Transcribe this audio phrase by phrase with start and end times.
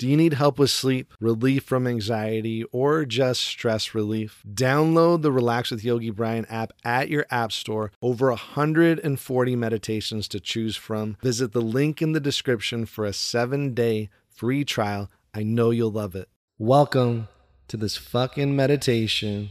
[0.00, 4.42] Do you need help with sleep, relief from anxiety, or just stress relief?
[4.50, 7.92] Download the Relax with Yogi Bryan app at your app store.
[8.00, 11.18] Over 140 meditations to choose from.
[11.22, 15.10] Visit the link in the description for a seven day free trial.
[15.34, 16.30] I know you'll love it.
[16.58, 17.28] Welcome
[17.68, 19.50] to this fucking meditation.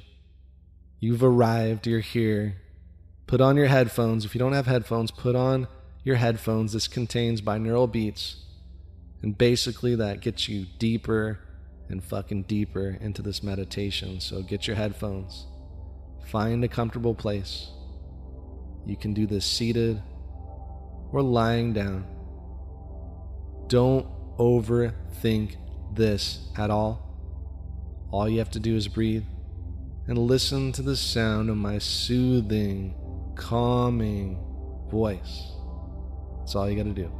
[0.99, 2.55] You've arrived, you're here.
[3.27, 4.25] Put on your headphones.
[4.25, 5.67] If you don't have headphones, put on
[6.03, 6.73] your headphones.
[6.73, 8.37] This contains binaural beats
[9.21, 11.39] and basically, that gets you deeper
[11.89, 14.19] and fucking deeper into this meditation.
[14.19, 15.47] So get your headphones,
[16.25, 17.69] find a comfortable place.
[18.85, 20.01] You can do this seated
[21.11, 22.05] or lying down.
[23.67, 25.57] Don't overthink
[25.93, 27.05] this at all.
[28.11, 29.25] All you have to do is breathe
[30.07, 32.95] and listen to the sound of my soothing,
[33.35, 34.39] calming
[34.89, 35.51] voice.
[36.39, 37.11] That's all you got to do.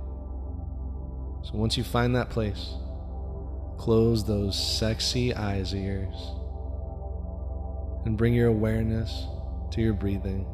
[1.44, 2.74] So once you find that place,
[3.78, 6.16] close those sexy eyes of yours
[8.06, 9.26] and bring your awareness
[9.72, 10.46] to your breathing.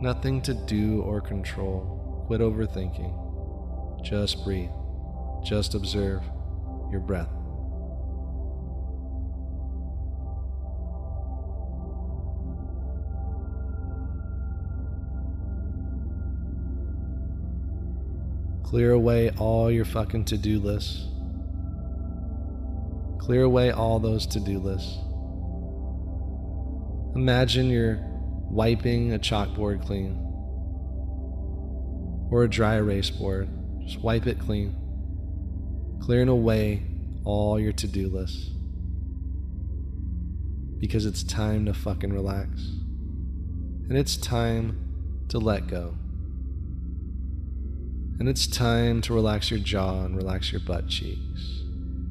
[0.00, 2.24] Nothing to do or control.
[2.26, 4.04] Quit overthinking.
[4.04, 4.70] Just breathe.
[5.44, 6.22] Just observe
[6.90, 7.35] your breath.
[18.66, 21.06] Clear away all your fucking to do lists.
[23.20, 24.98] Clear away all those to do lists.
[27.14, 28.00] Imagine you're
[28.50, 30.20] wiping a chalkboard clean
[32.32, 33.48] or a dry erase board.
[33.84, 34.74] Just wipe it clean,
[36.02, 36.82] clearing away
[37.24, 38.50] all your to do lists.
[40.80, 42.50] Because it's time to fucking relax.
[43.88, 45.94] And it's time to let go.
[48.18, 51.62] And it's time to relax your jaw and relax your butt cheeks.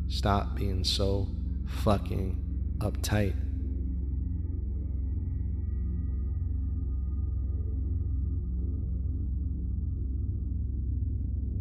[0.07, 1.27] Stop being so
[1.67, 2.37] fucking
[2.77, 3.33] uptight.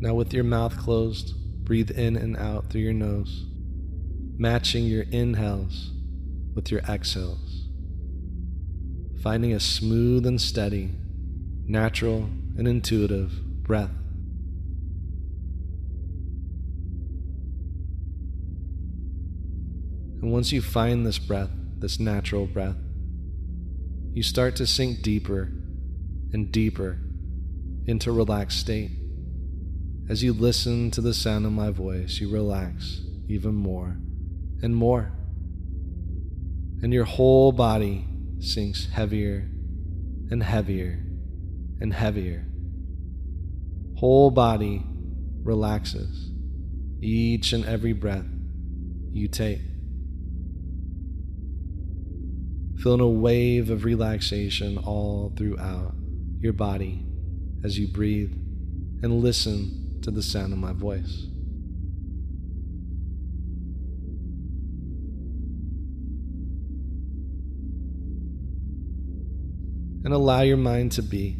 [0.01, 1.33] Now, with your mouth closed,
[1.65, 3.47] breathe in and out through your nose,
[4.37, 5.93] matching your inhales
[6.55, 7.69] with your exhales,
[9.23, 10.91] finding a smooth and steady,
[11.67, 13.33] natural and intuitive
[13.63, 14.04] breath.
[20.25, 22.79] And once you find this breath, this natural breath,
[24.15, 25.53] you start to sink deeper
[26.33, 26.99] and deeper
[27.85, 28.91] into relaxed state.
[30.09, 33.99] As you listen to the sound of my voice, you relax even more
[34.63, 35.13] and more.
[36.81, 38.07] And your whole body
[38.41, 39.51] sinks heavier
[40.31, 41.05] and heavier
[41.83, 42.47] and heavier.
[43.99, 44.87] Whole body
[45.43, 46.31] relaxes
[47.03, 48.25] each and every breath
[49.13, 49.61] you take
[52.85, 55.95] feeling a wave of relaxation all throughout
[56.39, 57.03] your body
[57.65, 58.31] as you breathe
[59.03, 61.23] and listen to the sound of my voice.
[70.05, 71.39] And allow your mind to be.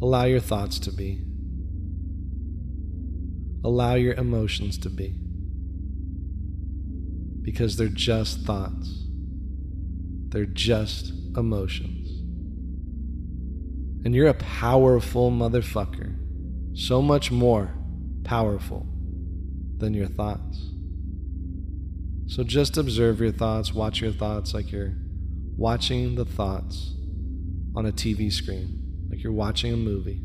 [0.00, 1.22] Allow your thoughts to be.
[3.62, 5.18] Allow your emotions to be.
[7.42, 9.02] Because they're just thoughts.
[10.32, 12.08] They're just emotions.
[14.04, 16.16] And you're a powerful motherfucker.
[16.74, 17.74] So much more
[18.24, 18.86] powerful
[19.76, 20.70] than your thoughts.
[22.26, 24.94] So just observe your thoughts, watch your thoughts like you're
[25.56, 26.94] watching the thoughts
[27.76, 30.22] on a TV screen, like you're watching a movie.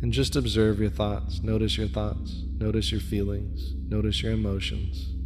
[0.00, 1.42] And just observe your thoughts.
[1.42, 2.44] Notice your thoughts.
[2.58, 3.74] Notice your feelings.
[3.88, 5.17] Notice your emotions.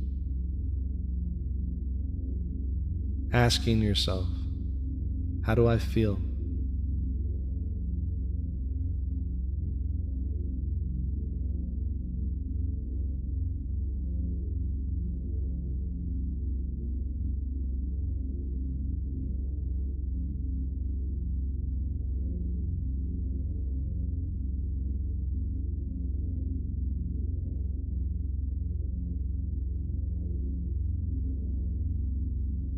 [3.33, 4.27] Asking yourself,
[5.45, 6.21] How do I feel?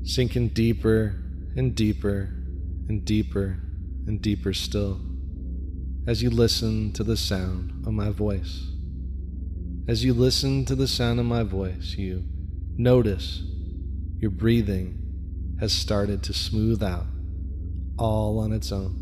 [0.05, 1.15] Sinking deeper
[1.56, 2.29] and deeper
[2.89, 3.59] and deeper
[4.06, 5.01] and deeper still
[6.06, 8.71] as you listen to the sound of my voice.
[9.89, 12.25] As you listen to the sound of my voice, you
[12.77, 13.43] notice
[14.19, 17.07] your breathing has started to smooth out
[17.99, 19.00] all on its own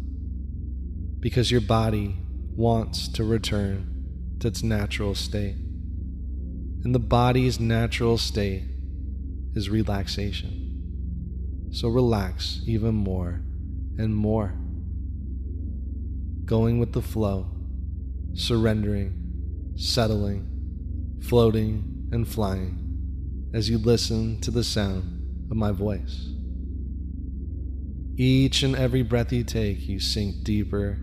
[1.18, 2.14] because your body
[2.54, 5.56] wants to return to its natural state.
[6.84, 8.64] And the body's natural state
[9.54, 10.61] is relaxation.
[11.72, 13.40] So relax even more
[13.96, 14.54] and more.
[16.44, 17.50] Going with the flow,
[18.34, 20.48] surrendering, settling,
[21.22, 26.28] floating, and flying as you listen to the sound of my voice.
[28.16, 30.98] Each and every breath you take, you sink deeper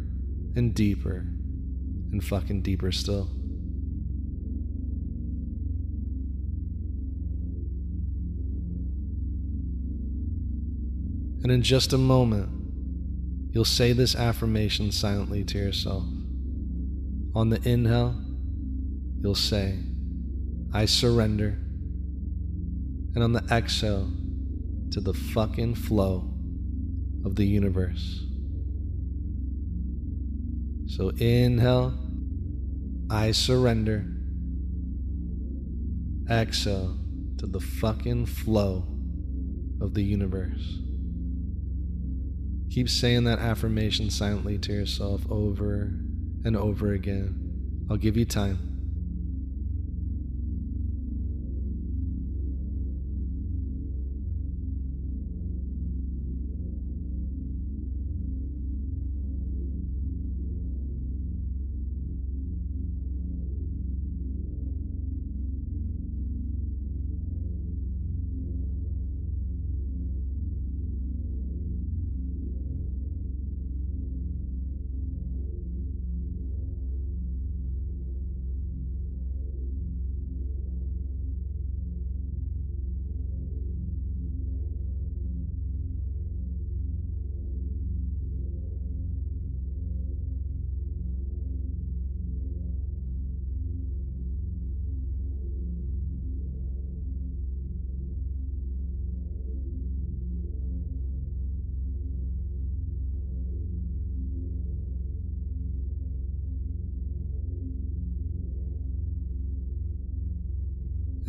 [0.56, 1.26] and deeper
[2.12, 3.39] and fucking deeper still.
[11.42, 12.50] And in just a moment,
[13.52, 16.04] you'll say this affirmation silently to yourself.
[17.36, 18.22] On the inhale,
[19.22, 19.80] you'll say,
[20.74, 21.58] I surrender.
[23.16, 24.12] And on the exhale,
[24.92, 26.34] to the fucking flow
[27.24, 28.24] of the universe.
[30.88, 31.94] So inhale,
[33.10, 34.06] I surrender.
[36.30, 36.98] Exhale
[37.38, 38.88] to the fucking flow
[39.80, 40.80] of the universe.
[42.70, 45.92] Keep saying that affirmation silently to yourself over
[46.46, 47.88] and over again.
[47.90, 48.69] I'll give you time.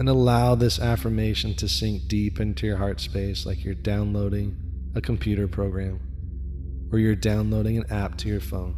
[0.00, 4.56] And allow this affirmation to sink deep into your heart space like you're downloading
[4.94, 6.00] a computer program
[6.90, 8.74] or you're downloading an app to your phone.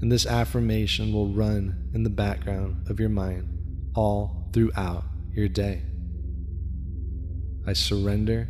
[0.00, 3.48] And this affirmation will run in the background of your mind
[3.96, 5.02] all throughout
[5.32, 5.82] your day.
[7.66, 8.46] I surrender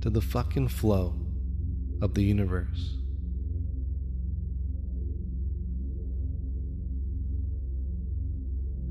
[0.00, 1.14] to the fucking flow
[2.00, 2.96] of the universe.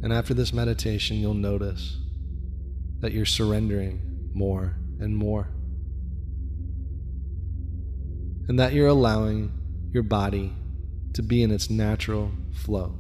[0.02, 1.98] And after this meditation, you'll notice
[3.02, 4.02] that you're surrendering
[4.34, 5.50] more and more.
[8.48, 9.52] And that you're allowing
[9.92, 10.54] your body
[11.14, 12.96] to be in its natural flow.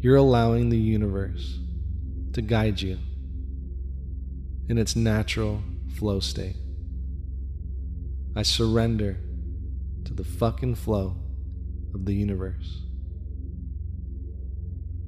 [0.00, 1.58] You're allowing the universe
[2.32, 2.98] to guide you
[4.68, 5.62] in its natural
[5.94, 6.56] flow state.
[8.34, 9.18] I surrender
[10.04, 11.16] to the fucking flow
[11.92, 12.82] of the universe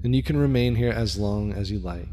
[0.05, 2.09] and you can remain here as long as you like.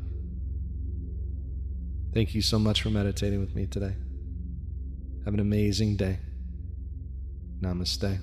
[2.14, 3.96] Thank you so much for meditating with me today.
[5.26, 6.20] Have an amazing day.
[7.62, 8.20] Namaste.